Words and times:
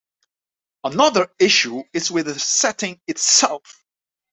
Another 0.83 1.31
issue 1.37 1.83
is 1.93 2.09
with 2.09 2.25
the 2.25 2.39
setting 2.39 2.99
itself. 3.05 3.85